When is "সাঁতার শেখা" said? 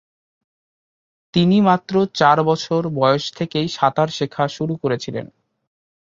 3.69-4.45